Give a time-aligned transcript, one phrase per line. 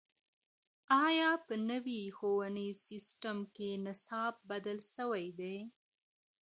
[1.05, 5.57] آیا په نوي ښوونیز سیسټم کي نصاب بدل سوی دی؟